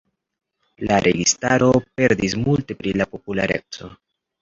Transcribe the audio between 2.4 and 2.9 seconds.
multe